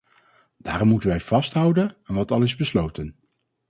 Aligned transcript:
Daarom 0.57 0.87
moeten 0.87 1.09
wij 1.09 1.19
vasthouden 1.19 1.97
aan 2.03 2.15
wat 2.15 2.31
al 2.31 2.41
is 2.41 2.55
besloten. 2.55 3.15